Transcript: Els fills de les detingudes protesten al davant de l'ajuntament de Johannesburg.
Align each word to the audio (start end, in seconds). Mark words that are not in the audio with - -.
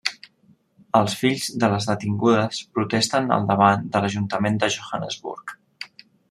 Els 0.99 1.17
fills 1.19 1.49
de 1.63 1.69
les 1.73 1.85
detingudes 1.89 2.61
protesten 2.79 3.29
al 3.37 3.45
davant 3.53 3.85
de 3.97 4.03
l'ajuntament 4.07 4.59
de 4.65 4.71
Johannesburg. 4.79 5.55